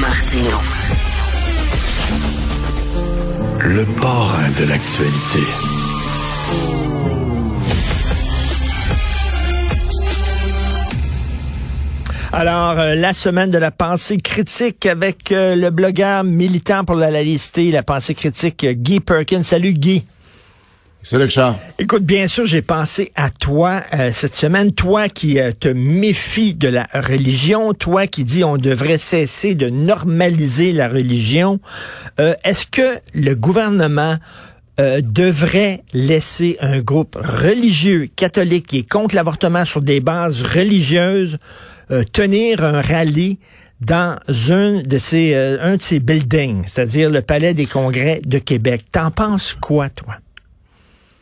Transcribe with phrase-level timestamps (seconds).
[0.00, 0.58] Martino.
[3.60, 5.40] Le parrain de l'actualité.
[12.32, 17.10] Alors, euh, la semaine de la pensée critique avec euh, le blogueur militant pour la
[17.10, 19.42] laïcité, la pensée critique, euh, Guy Perkins.
[19.42, 20.04] Salut Guy.
[21.04, 21.56] Salut Richard.
[21.78, 23.82] Écoute, bien sûr, j'ai pensé à toi
[24.12, 29.56] cette semaine, toi qui te méfies de la religion, toi qui dis on devrait cesser
[29.56, 31.58] de normaliser la religion.
[32.18, 34.16] Est-ce que le gouvernement
[34.78, 41.38] devrait laisser un groupe religieux catholique qui est contre l'avortement sur des bases religieuses
[41.92, 43.38] euh, tenir un rallye
[43.80, 44.16] dans
[44.50, 48.84] un de ces euh, un de ces buildings, c'est-à-dire le Palais des Congrès de Québec?
[48.90, 50.14] T'en penses quoi, toi?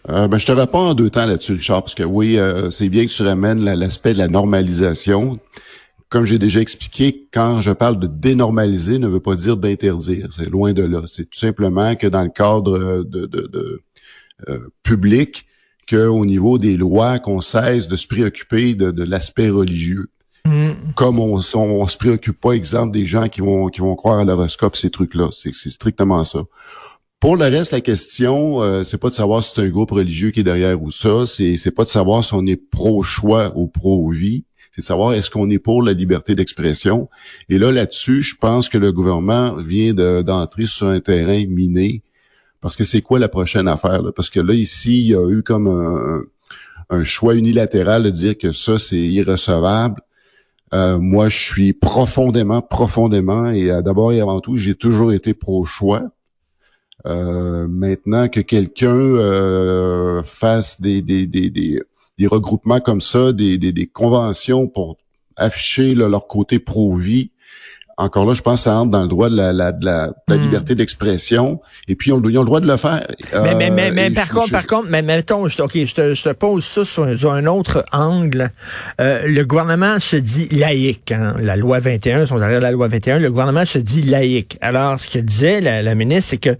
[0.09, 2.39] Euh, ben, je te réponds en deux temps là-dessus, Richard, parce que oui,
[2.71, 5.39] c'est bien que tu ramènes l'aspect de la normalisation.
[6.09, 10.29] Comme j'ai déjà expliqué, quand je parle de dénormaliser, ne veut pas dire d'interdire.
[10.33, 11.03] C'est loin de là.
[11.07, 13.83] C'est tout simplement que dans le cadre de, de, de
[14.83, 15.45] public,
[15.89, 20.09] qu'au niveau des lois, qu'on cesse de se préoccuper de l'aspect religieux.
[20.97, 24.25] Comme on, on, se préoccupe pas, exemple, des gens qui vont qui vont croire à
[24.25, 25.29] l'horoscope, ces trucs-là.
[25.31, 26.41] C'est strictement ça.
[27.21, 30.31] Pour le reste, la question, euh, c'est pas de savoir si c'est un groupe religieux
[30.31, 31.27] qui est derrière ou ça.
[31.27, 34.45] C'est c'est pas de savoir si on est pro-choix ou pro-vie.
[34.73, 37.09] C'est de savoir est-ce qu'on est pour la liberté d'expression.
[37.49, 42.03] Et là, là-dessus, je pense que le gouvernement vient d'entrer sur un terrain miné.
[42.61, 44.01] Parce que c'est quoi la prochaine affaire?
[44.15, 46.23] Parce que là, ici, il y a eu comme un,
[46.89, 50.01] un choix unilatéral de dire que ça, c'est irrecevable
[50.73, 55.35] euh, moi, je suis profondément, profondément, et euh, d'abord et avant tout, j'ai toujours été
[55.35, 56.11] pro-choix.
[57.07, 63.87] Euh, maintenant que quelqu'un fasse des, des, des, des, regroupements comme ça, des, des, des
[63.87, 64.99] conventions pour
[65.37, 67.31] afficher leur côté pro-vie,
[68.01, 70.13] encore là, je pense que ça entre dans le droit de la, la, de la,
[70.29, 70.35] hmm.
[70.35, 71.61] liberté d'expression.
[71.87, 73.07] Et puis, on, ils ont le droit de le faire.
[73.43, 76.23] Mais, mais, mais, mais par contre, par contre, mais mettons, je, OK, je te, je
[76.23, 78.51] te pose ça sur, un autre angle.
[79.01, 81.13] Euh, le gouvernement se dit laïque.
[81.13, 81.35] Hein?
[81.41, 84.57] La loi 21, sont derrière la loi 21, le gouvernement se dit laïque.
[84.63, 86.57] Alors, ce que disait la, la ministre, c'est que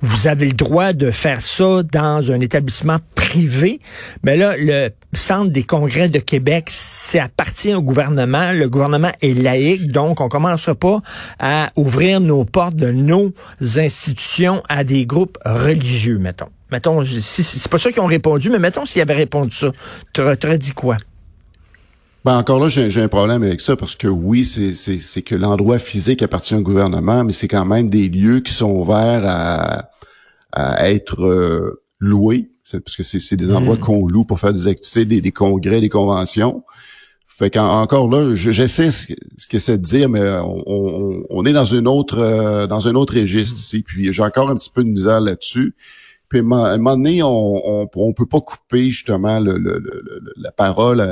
[0.00, 3.80] vous avez le droit de faire ça dans un établissement privé.
[4.22, 8.52] Mais là, le Centre des congrès de Québec, c'est appartient au gouvernement.
[8.52, 10.98] Le gouvernement est laïque, donc on commencera pas
[11.38, 13.32] à ouvrir nos portes de nos
[13.74, 16.50] institutions à des groupes religieux, mettons.
[16.70, 19.70] Mettons, c'est pas ça qui ont répondu, mais mettons s'ils avaient répondu ça,
[20.12, 20.98] tu aurais dit quoi?
[22.24, 26.22] Ben encore là, j'ai un problème avec ça parce que oui, c'est que l'endroit physique
[26.22, 29.90] appartient au gouvernement, mais c'est quand même des lieux qui sont ouverts à,
[30.52, 33.86] à être euh, loués, parce que c'est des endroits mmh.
[33.86, 36.62] qu'on loue pour faire des activités, des, des congrès, des conventions.
[37.36, 41.64] Fait qu'encore là, j'essaie ce, ce que c'est de dire, mais on, on, est dans
[41.64, 43.82] une autre euh, dans un autre registre ici.
[43.82, 45.74] Puis j'ai encore un petit peu de misère là-dessus.
[46.28, 49.58] Puis à un moment donné, on, on, peut pas couper justement le,
[50.36, 51.04] la parole.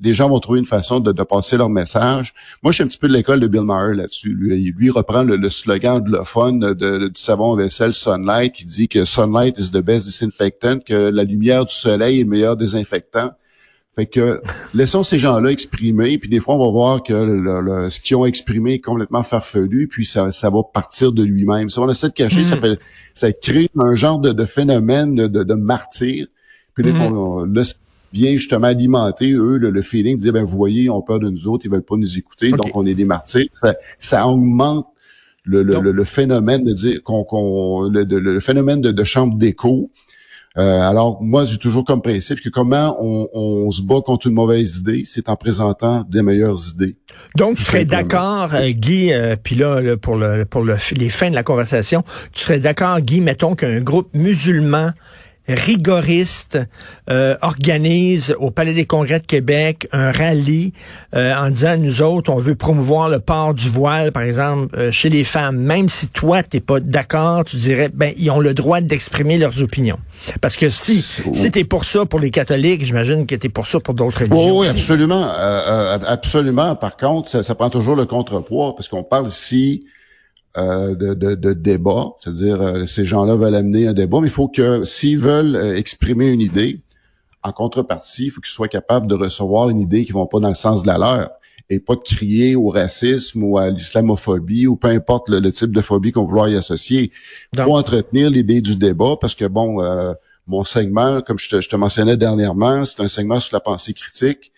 [0.00, 2.32] les gens vont trouver une façon de, de, passer leur message.
[2.62, 4.32] Moi, je suis un petit peu de l'école de Bill Maher là-dessus.
[4.32, 9.04] Lui, lui reprend le, slogan anglophone de, de, du savon vaisselle Sunlight qui dit que
[9.04, 13.32] Sunlight is the best disinfectant, que la lumière du soleil est le meilleur désinfectant.
[13.96, 14.40] Fait que
[14.72, 18.24] laissons ces gens-là exprimer, puis des fois on va voir que le, ce qu'ils ont
[18.24, 21.68] exprimé est complètement farfelu, puis ça, ça va partir de lui-même.
[21.70, 22.60] Si on essaie de cacher, ça hmm.
[22.60, 22.80] fait
[23.14, 26.26] ça crée un genre de, phénomène de, de, martyr.
[26.74, 27.52] Puis des fois, hmm.
[27.52, 27.62] là,
[28.12, 31.28] vient justement alimenter eux le, feeling de dire ben vous voyez, ils ont peur de
[31.28, 33.48] nous autres, ils veulent pas nous écouter, donc on est des martyrs.
[33.52, 34.86] Ça, ça augmente
[35.44, 39.90] le, le, phénomène de dire qu'on, le, phénomène de, de chambre d'écho
[40.58, 44.78] euh, alors, moi, j'ai toujours comme principe que comment on, se bat contre une mauvaise
[44.78, 46.96] idée, c'est en présentant des meilleures idées.
[47.36, 51.30] Donc, tu serais d'accord, euh, Guy, euh, puis là, pour, le, pour le, les fins
[51.30, 52.02] de la conversation,
[52.32, 54.90] tu serais d'accord, Guy, mettons qu'un groupe musulman
[55.48, 56.58] rigoriste
[57.08, 60.72] euh, organise au Palais des Congrès de Québec un rallye
[61.14, 64.90] euh, en disant nous autres on veut promouvoir le port du voile par exemple euh,
[64.90, 65.56] chez les femmes.
[65.56, 69.62] Même si toi t'es pas d'accord tu dirais ben ils ont le droit d'exprimer leurs
[69.62, 69.98] opinions.
[70.40, 73.80] Parce que si si t'es pour ça pour les catholiques j'imagine que t'es pour ça
[73.80, 75.30] pour d'autres religions oui, oui absolument.
[76.06, 76.76] Absolument.
[76.76, 79.84] Par contre ça, ça, prend toujours le contrepoids parce qu'on parle ici
[80.56, 84.48] euh, de, de, débat, c'est-à-dire euh, ces gens-là veulent amener un débat, mais il faut
[84.48, 86.80] que s'ils veulent euh, exprimer une idée,
[87.44, 90.40] en contrepartie, il faut qu'ils soient capables de recevoir une idée qui ne va pas
[90.40, 91.30] dans le sens de la leur
[91.68, 95.80] et pas de crier au racisme ou à l'islamophobie ou peu importe le, type de
[95.80, 97.12] phobie qu'on vouloir y associer.
[97.52, 99.80] Il faut entretenir l'idée du débat parce que bon,
[100.48, 103.94] mon segment, comme je te, je te mentionnais dernièrement, c'est un segment sur la pensée
[103.94, 104.50] critique,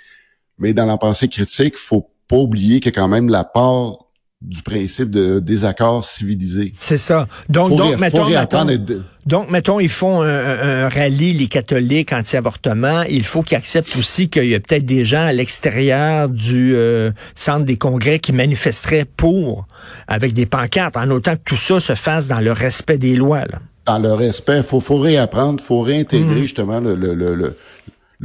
[0.56, 3.98] mais dans la pensée critique, faut pas oublier que quand même la part
[4.42, 6.72] du principe de désaccord civilisé.
[6.76, 7.28] C'est ça.
[7.48, 8.26] Donc, donc, mettons,
[9.24, 13.02] donc, mettons, ils font un, rallye, les catholiques anti-avortement.
[13.02, 17.12] Il faut qu'ils acceptent aussi qu'il y a peut-être des gens à l'extérieur du euh,
[17.34, 19.66] centre des congrès qui manifesteraient pour,
[20.08, 23.44] avec des pancartes, en autant que tout ça se fasse dans le respect des lois.
[23.44, 23.60] Là.
[23.86, 26.42] Dans le respect, il faut, faut réapprendre, faut réintégrer mmh.
[26.42, 27.56] justement le, le, le, le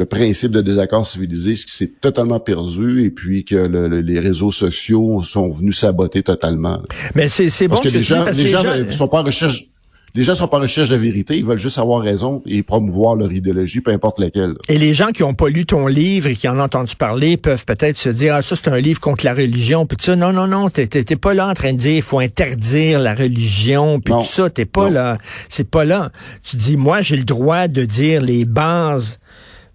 [0.05, 5.23] principe de désaccord civilisé, ce qui s'est totalement perdu et puis que les réseaux sociaux
[5.23, 6.81] sont venus saboter totalement.
[7.15, 9.65] Mais c'est bon parce que, les gens, les gens, sont pas en recherche.
[10.15, 13.15] Les gens sont pas en recherche de vérité, ils veulent juste avoir raison et promouvoir
[13.15, 14.55] leur idéologie, peu importe laquelle.
[14.67, 17.37] Et les gens qui ont pas lu ton livre et qui en ont entendu parler
[17.37, 20.33] peuvent peut-être se dire ah ça c'est un livre contre la religion puis ça non
[20.33, 24.13] non non t'es pas là en train de dire il faut interdire la religion puis
[24.13, 25.19] tout ça t'es pas là
[25.49, 26.11] c'est pas là.
[26.41, 29.19] Tu dis moi j'ai le droit de dire les bases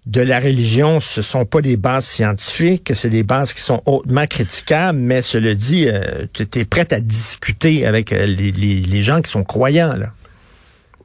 [0.06, 4.26] de la religion, ce sont pas des bases scientifiques, c'est des bases qui sont hautement
[4.26, 9.30] critiquables, mais cela dit, euh, tu es prêt à discuter avec euh, les, gens qui
[9.30, 10.12] sont croyants, là.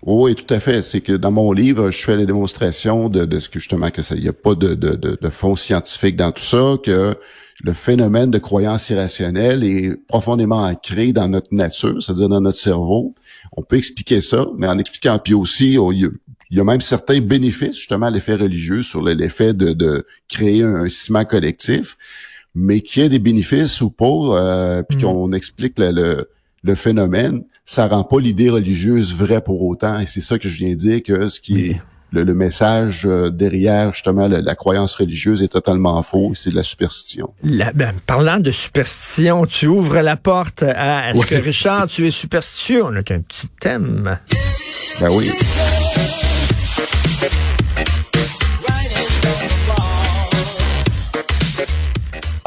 [0.04, 0.84] Oui, tout à fait.
[0.84, 4.22] C'est que dans mon livre, je fais la démonstration de, ce que justement que il
[4.22, 7.14] n'y a pas de, fond scientifique dans tout ça, que
[7.62, 13.16] le phénomène de croyance irrationnelle est profondément ancré dans notre nature, c'est-à-dire dans notre cerveau.
[13.56, 15.78] On peut expliquer ça, mais en expliquant aussi,
[16.50, 20.64] il y a même certains bénéfices justement à l'effet religieux sur l'effet de, de, créer
[20.64, 21.98] un, ciment collectif,
[22.56, 25.02] mais qu'il y ait des bénéfices ou pas, euh, puis mm.
[25.02, 26.30] qu'on explique le,
[26.64, 30.00] le, phénomène, ça rend pas l'idée religieuse vraie pour autant.
[30.00, 33.30] Et c'est ça que je viens de dire que ce qui est le, message euh,
[33.30, 37.34] derrière justement la, croyance religieuse est totalement faux, c'est de la superstition.
[37.44, 42.84] ben, parlant de superstition, tu ouvres la porte à est-ce que Richard, tu es superstitieux?
[42.84, 44.18] On a un petit thème.
[45.00, 45.30] Ben oui.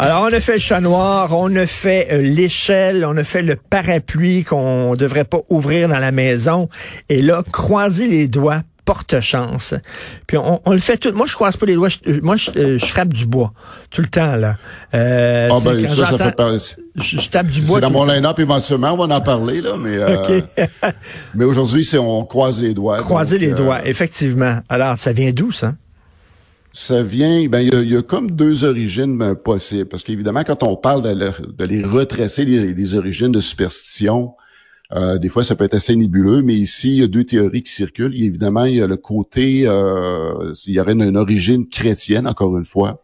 [0.02, 3.42] Alors, on a fait le chat noir, on a fait euh, l'échelle, on a fait
[3.42, 6.70] le parapluie qu'on devrait pas ouvrir dans la maison.
[7.10, 9.74] Et là, croisez les doigts, porte chance.
[10.26, 11.12] Puis on, le fait tout.
[11.12, 11.90] Moi, je croise pas les doigts.
[12.22, 13.52] moi, euh, je, frappe du bois
[13.90, 14.56] tout le temps là.
[14.94, 16.56] Euh, ah ben ça, ça fait pas...
[16.96, 17.76] je, tape du bois.
[17.76, 20.40] C'est dans mon line-up éventuellement, on va en parler là, mais euh,
[21.34, 22.96] mais aujourd'hui, c'est on croise les doigts.
[22.96, 24.60] Croiser les doigts, effectivement.
[24.70, 25.74] Alors, ça vient d'où ça?
[26.72, 30.76] Ça vient, ben il y, a, comme deux origines ben, possibles, parce qu'évidemment quand on
[30.76, 34.34] parle de, les retracer les, origines de superstition,
[34.92, 37.64] euh, des fois ça peut être assez nébuleux, mais ici il y a deux théories
[37.64, 38.14] qui circulent.
[38.14, 42.64] évidemment il y a le côté, euh, il y aurait une, origine chrétienne encore une
[42.64, 43.02] fois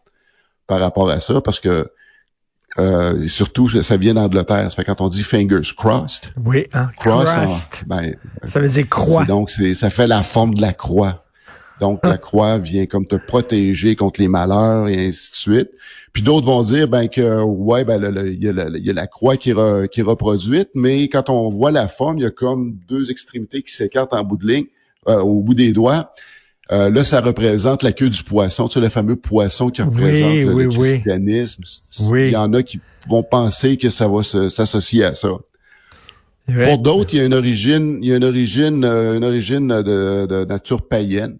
[0.68, 1.90] par rapport à ça, parce que
[2.78, 4.70] euh, surtout ça vient d'Angleterre.
[4.70, 6.32] Ça fait quand on dit fingers crossed.
[6.44, 7.84] Oui, hein, crossed.
[7.88, 8.14] ben,
[8.44, 9.24] ça veut dire croix.
[9.24, 11.25] Donc ça fait la forme de la croix.
[11.80, 15.70] Donc, la croix vient comme te protéger contre les malheurs et ainsi de suite.
[16.12, 20.00] Puis d'autres vont dire ben que ouais, ben il y, a la croix qui, qui
[20.00, 23.70] est reproduite, mais quand on voit la forme, il y a comme deux extrémités qui
[23.70, 24.64] s'écartent en bout de ligne,
[25.08, 26.14] euh, au bout des doigts.
[26.72, 30.56] Euh, là, ça représente la queue du poisson, tu sais, le fameux poisson qui représente
[30.56, 31.62] le, christianisme.
[32.14, 35.28] Il y en a qui vont penser que ça va s'associer à ça.
[36.46, 39.68] Pour d'autres, il y a une origine, il y a une origine, euh, une origine
[39.68, 41.36] de, de nature païenne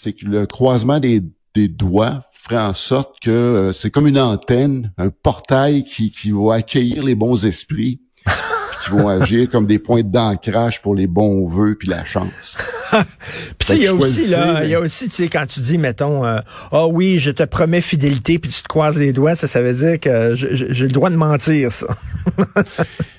[0.00, 1.22] c'est que le croisement des,
[1.54, 6.54] doigts ferait en sorte que euh, c'est comme une antenne, un portail qui, qui va
[6.54, 8.00] accueillir les bons esprits,
[8.82, 12.58] qui vont agir comme des points d'ancrage pour les bons vœux puis la chance.
[13.58, 15.78] puis il y a aussi là, il y a aussi tu sais quand tu dis
[15.78, 19.46] mettons ah oh, oui, je te promets fidélité puis tu te croises les doigts, ça
[19.46, 21.86] ça veut dire que j'ai le droit de mentir ça.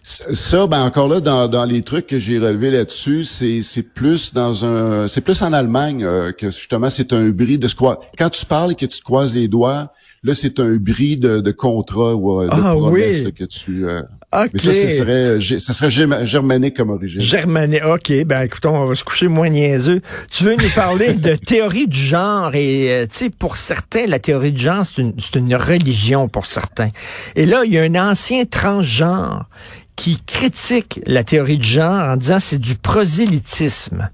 [0.03, 4.33] ça ben encore là dans, dans les trucs que j'ai relevés là-dessus, c'est c'est plus
[4.33, 7.99] dans un c'est plus en Allemagne euh, que justement c'est un bris de ce quoi
[8.17, 9.91] quand tu parles et que tu te croises les doigts,
[10.23, 14.01] là c'est un bris de, de contrat ou euh, de ah, promesse que tu euh,
[14.33, 17.19] mais ça, ça serait, ça serait germanique comme origine.
[17.19, 18.23] Germanique, OK.
[18.25, 20.01] Ben, écoutons, on va se coucher moins niaiseux.
[20.31, 24.19] Tu veux nous parler de théorie du genre et, euh, tu sais, pour certains, la
[24.19, 26.89] théorie du genre, c'est une, une religion pour certains.
[27.35, 29.49] Et là, il y a un ancien transgenre
[29.97, 34.09] qui critique la théorie du genre en disant c'est du prosélytisme.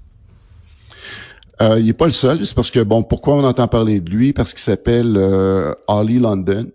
[1.60, 4.10] Euh, il n'est pas le seul, c'est parce que, bon, pourquoi on entend parler de
[4.10, 4.32] lui?
[4.32, 6.66] Parce qu'il s'appelle euh, Holly London.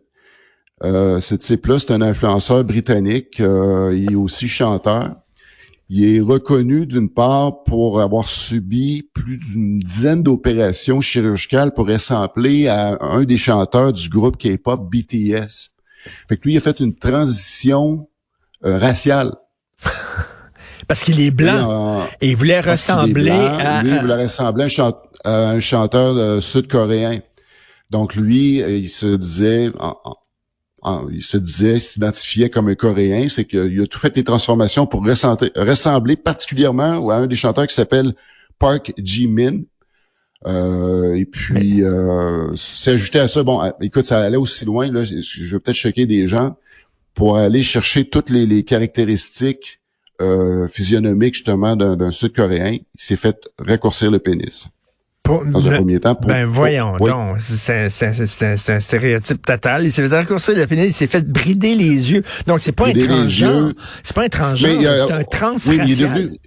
[0.84, 3.40] Euh, type-là, c'est un influenceur britannique.
[3.40, 5.16] Euh, il est aussi chanteur.
[5.90, 12.68] Il est reconnu d'une part pour avoir subi plus d'une dizaine d'opérations chirurgicales pour ressembler
[12.68, 15.72] à un des chanteurs du groupe K-pop BTS.
[16.28, 18.10] Fait que lui, il a fait une transition
[18.66, 19.36] euh, raciale.
[20.88, 22.02] Parce qu'il est blanc.
[22.22, 23.84] Et, il voulait ressembler à...
[23.84, 24.68] Lui, il voulait ressembler
[25.24, 27.22] à un, chanteur sud-coréen.
[27.90, 29.72] Donc lui, il se disait,
[31.12, 35.06] il se disait, s'identifiait comme un Coréen, c'est qu'il a tout fait les transformations pour
[35.06, 38.14] ressembler, particulièrement à un des chanteurs qui s'appelle
[38.60, 39.62] Park Ji-min.
[40.46, 45.04] Euh, et puis, euh, c'est ajouté à ça, bon, écoute, ça allait aussi loin, là,
[45.06, 46.58] je vais peut-être choquer des gens,
[47.14, 49.80] pour aller chercher toutes les, caractéristiques
[50.22, 52.74] euh, physionomiques, justement, d'un Sud-Coréen.
[52.74, 54.68] Il s'est fait raccourcir le pénis
[55.26, 56.20] dans un premier temps.
[56.28, 59.86] ben voyons donc, c'est un, stéréotype total.
[59.86, 62.24] Il s'est fait raccourcir la pénis, il s'est fait brider les yeux.
[62.46, 63.72] Donc c'est pas un transgenre,
[64.04, 66.30] c'est pas un transgenre, c'est un transracial.
[66.32, 66.40] Oui,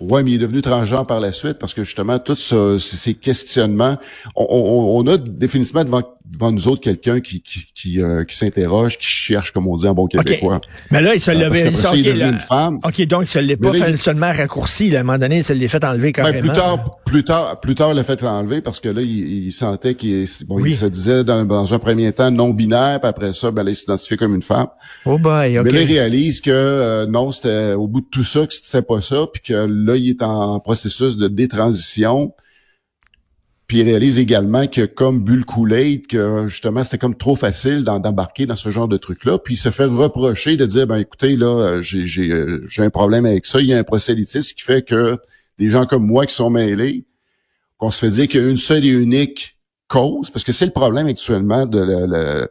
[0.00, 3.96] mais il est devenu transgenre par la suite parce que justement, tous ces questionnements,
[4.36, 9.06] on, a définitivement devant, devant nous autres quelqu'un qui qui, qui, euh, qui s'interroge, qui
[9.06, 10.60] cherche, comme on dit en bon québécois.
[10.90, 12.78] Mais là, il se l'avait euh, okay, une femme.
[12.84, 14.90] OK, donc il se l'est pas seulement raccourci.
[14.90, 16.52] Là, à un moment donné, il se l'est fait enlever ben, carrément.
[16.52, 19.94] plus tard, plus tard, plus tard, il l'a fait enlever parce que là, il, sentait
[19.94, 23.70] qu'il bon, il se disait dans, un premier temps non-binaire, puis après ça, ben, là,
[23.70, 24.68] il s'identifiait comme une femme.
[25.04, 25.64] Oh boy, OK.
[25.64, 28.82] Mais là, il réalise que euh, non, c'était au bout de tout ça, que c'était
[28.82, 32.34] pas ça, puis que là, il est en processus de détransition.
[33.66, 38.46] Puis il réalise également que comme Bull Kool-Aid, que justement c'était comme trop facile d'embarquer
[38.46, 39.38] dans ce genre de truc-là.
[39.38, 43.60] Puis il se fait reprocher de dire ben écoutez là j'ai un problème avec ça.
[43.60, 45.18] Il y a un prosélytisme qui fait que
[45.58, 47.06] des gens comme moi qui sont mêlés,
[47.78, 50.66] qu'on se fait dire qu'il y a une seule et unique cause, parce que c'est
[50.66, 52.48] le problème actuellement de la,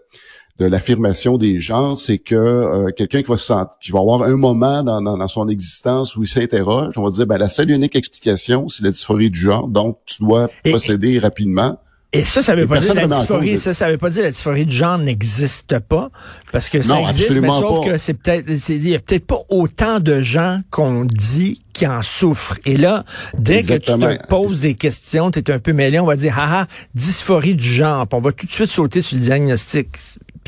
[0.60, 4.38] de l'affirmation des genres, c'est que euh, quelqu'un qui va se qui va avoir un
[4.38, 7.96] moment dans, dans, son existence où il s'interroge, on va dire ben la seule unique
[7.96, 11.78] explication, c'est la dysphorie du genre, donc tu dois procéder rapidement.
[12.14, 14.66] Et ça, ça veut pas dire la dysphorie, ça, ça veut pas dire la dysphorie
[14.66, 16.10] du genre n'existe pas,
[16.54, 20.00] parce que ça existe, mais sauf que c'est peut-être, il y a peut-être pas autant
[20.00, 22.58] de gens qu'on dit qui en souffrent.
[22.66, 23.04] Et là,
[23.38, 26.36] dès que tu te poses des questions, tu es un peu mêlé, on va dire,
[26.40, 29.90] ah ah, dysphorie du genre, on va tout de suite sauter sur le diagnostic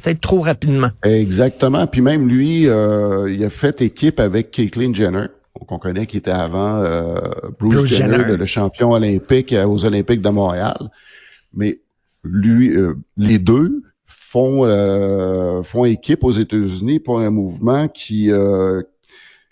[0.02, 0.90] peut-être trop rapidement.
[1.04, 1.88] Exactement.
[1.88, 5.28] Puis même lui, euh, il a fait équipe avec Caitlyn Jenner
[5.66, 7.16] qu'on connaît qui était avant euh,
[7.60, 10.78] Bruce, Jenner, le champion olympique euh, aux Olympiques de Montréal.
[11.54, 11.80] Mais
[12.24, 12.72] lui,
[13.18, 14.64] les deux font
[15.64, 18.30] font équipe aux États-Unis pour un mouvement qui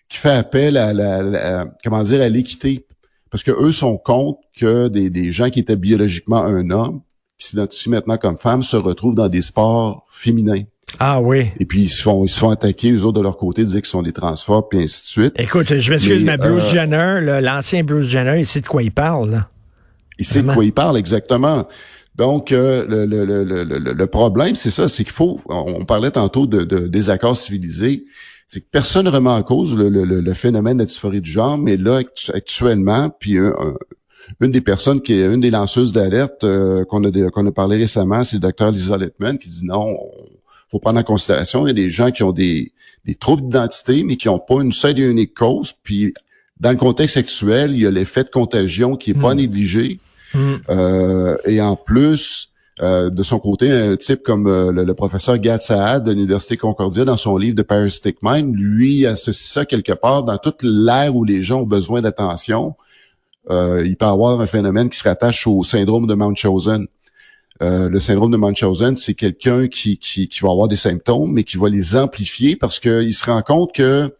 [0.07, 2.85] qui fait appel à la, comment dire à l'équité
[3.31, 7.01] parce que eux sont contre que des, des gens qui étaient biologiquement un homme
[7.37, 10.63] qui s'identifient maintenant comme femmes se retrouvent dans des sports féminins.
[10.99, 11.47] Ah oui.
[11.59, 13.81] Et puis ils se font ils se font attaquer eux autres de leur côté, dire
[13.81, 15.33] qu'ils sont des transphobes et ainsi de suite.
[15.37, 18.91] Écoute, je m'excuse, mais Bruce euh, Jenner, l'ancien Bruce Jenner, il sait de quoi il
[18.91, 19.31] parle.
[19.31, 19.49] Là.
[20.17, 21.67] Il sait de quoi il parle exactement.
[22.15, 25.41] Donc euh, le, le, le, le, problème, c'est ça, c'est qu'il faut.
[25.49, 28.05] On parlait tantôt de, de désaccords civilisés.
[28.47, 31.77] C'est que personne ne remet en cause le, phénomène de la dysphorie du genre, mais
[31.77, 32.01] là
[32.33, 33.53] actuellement, puis un,
[34.41, 37.77] une des personnes qui est une des lanceuses d'alerte euh, qu'on a qu'on a parlé
[37.77, 39.95] récemment, c'est le docteur Lisa Littman qui dit non,
[40.69, 42.73] faut prendre en considération, il y a des gens qui ont des,
[43.05, 45.73] des troubles d'identité, mais qui n'ont pas une seule et unique cause.
[45.83, 46.13] Puis
[46.59, 49.37] dans le contexte actuel, il y a l'effet de contagion qui est pas hmm.
[49.37, 49.99] négligé.
[50.33, 50.55] Hmm.
[50.69, 52.49] Euh, et en plus,
[52.81, 57.17] euh, de son côté, un type comme le, professeur Gad Saad de l'Université Concordia, dans
[57.17, 61.43] son livre de Parasitic Mind, lui associe ça quelque part dans toute l'ère où les
[61.43, 62.75] gens ont besoin d'attention
[63.49, 66.87] euh, il peut avoir un phénomène qui se rattache au syndrome de Munchausen.
[67.61, 71.43] Euh, le syndrome de Munchausen, c'est quelqu'un qui, qui, qui, va avoir des symptômes, mais
[71.43, 74.13] qui va les amplifier parce qu'il se rend compte que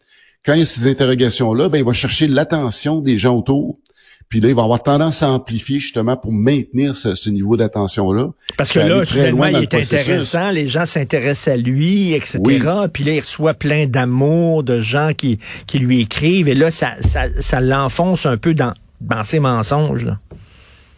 [0.45, 3.77] quand il y a ces interrogations-là, ben, il va chercher l'attention des gens autour.
[4.29, 8.29] Puis là, il va avoir tendance à amplifier justement pour maintenir ce, niveau d'attention-là.
[8.57, 12.39] Parce que là, finalement, il est intéressant, les gens s'intéressent à lui, etc.
[12.91, 16.47] Puis là, il reçoit plein d'amour de gens qui, qui lui écrivent.
[16.47, 20.05] Et là, ça, ça, ça l'enfonce un peu dans, dans mensonges.
[20.05, 20.19] Là.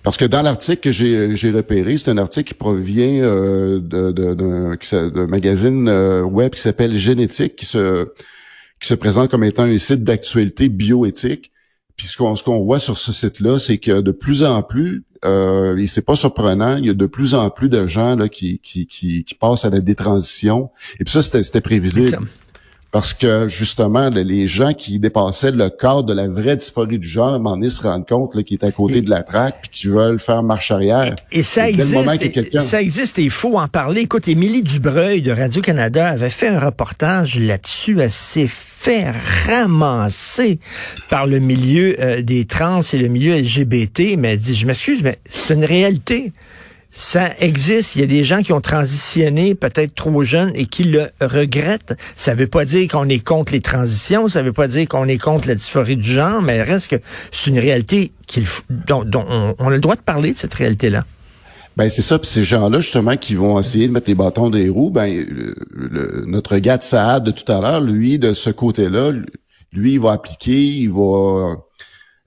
[0.07, 5.89] Parce que dans l'article que j'ai repéré, c'est un article qui provient euh, d'un magazine
[5.89, 8.07] euh, web qui s'appelle Génétique, qui se,
[8.79, 11.51] qui se présente comme étant un site d'actualité bioéthique.
[11.97, 15.87] Puis ce qu'on voit sur ce site-là, c'est que de plus en plus, euh, et
[15.87, 18.87] c'est pas surprenant, il y a de plus en plus de gens là, qui, qui,
[18.87, 20.69] qui, qui passent à la détransition.
[21.01, 22.19] Et puis ça, c'était prévisible
[22.91, 27.33] parce que justement, les gens qui dépassaient le cadre de la vraie dysphorie du genre,
[27.33, 30.19] moment donné, se rendent compte qu'ils est à côté de la traque puis qu'ils veulent
[30.19, 31.15] faire marche arrière.
[31.31, 32.61] Et, ça existe.
[32.61, 34.01] ça existe et il faut en parler.
[34.01, 37.99] Écoute, Émilie Dubreuil de Radio-Canada avait fait un reportage là-dessus.
[37.99, 39.11] Elle s'est fait
[39.47, 40.59] ramasser
[41.09, 44.17] par le milieu euh, des trans et le milieu LGBT.
[44.17, 46.31] Mais elle dit, je m'excuse, mais c'est une réalité
[46.97, 47.95] ça existe.
[47.95, 51.95] Il y a des gens qui ont transitionné peut-être trop jeunes et qui le regrettent.
[52.15, 54.87] Ça ne veut pas dire qu'on est contre les transitions, ça ne veut pas dire
[54.87, 56.95] qu'on est contre la dysphorie du genre, mais reste que
[57.31, 58.45] c'est une réalité qu'il
[58.87, 59.05] dont,
[59.59, 61.05] on, a le droit de parler de cette réalité-là.
[61.77, 64.67] Ben c'est ça, puis ces gens-là justement qui vont essayer de mettre les bâtons des
[64.67, 65.23] roues, ben
[66.25, 69.11] notre gars de Saad de tout à l'heure, lui de ce côté-là,
[69.71, 71.57] lui il va appliquer, il va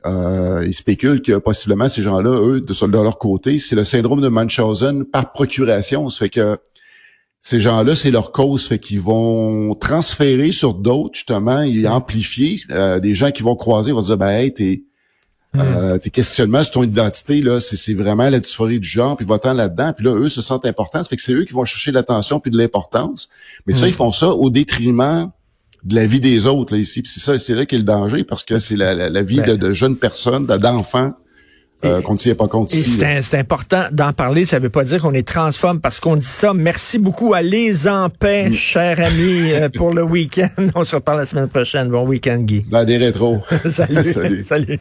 [0.06, 4.20] euh, il spécule que possiblement ces gens-là, eux, de, de leur côté, c'est le syndrome
[4.20, 6.08] de Munchausen par procuration.
[6.08, 6.58] Ça fait que
[7.42, 12.60] ces gens-là, c'est leur cause, fait qu'ils vont transférer sur d'autres, justement, et amplifier.
[12.70, 14.82] Euh, des gens qui vont croiser vont dire, ben, hey, t'es,
[15.56, 19.54] euh, tes questionnements sur ton identité, là, c'est vraiment la dysphorie du genre, puis va-t'en
[19.54, 21.02] là-dedans, puis là, eux se sentent importants.
[21.02, 23.28] Ça fait que c'est eux qui vont chercher l'attention puis de l'importance.
[23.66, 25.30] Mais ça, ils font ça au détriment
[25.84, 27.02] de la vie des autres, là, ici.
[27.02, 29.50] Puis c'est ça, c'est là qu'est le danger, parce que c'est la, la, vie ben
[29.50, 31.14] de, de, jeunes personnes, d'enfants
[31.84, 33.00] euh, qu'on ne tient pas compte ici.
[33.22, 34.44] C'est important d'en parler.
[34.44, 36.52] Ça ne veut pas dire qu'on est transforme parce qu'on dit ça.
[36.52, 38.54] Merci beaucoup à Les en paix, mm.
[38.54, 40.48] cher ami, euh, pour le week-end.
[40.74, 41.88] On se reparle la semaine prochaine.
[41.88, 42.64] Bon week-end, Guy.
[42.70, 43.40] Ben, des rétros.
[43.68, 44.44] Salut.
[44.44, 44.80] Salut.